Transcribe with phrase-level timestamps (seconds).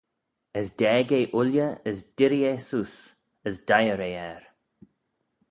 [0.59, 3.01] As daag eh ooilley as dirree eh seose,
[3.47, 4.41] as deiyr eh er.